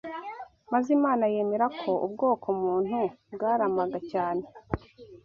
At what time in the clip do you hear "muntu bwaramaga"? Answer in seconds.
2.61-3.97